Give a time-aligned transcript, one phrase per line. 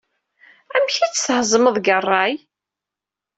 [0.75, 2.33] Amek i tt-thezmeḍ deg rray?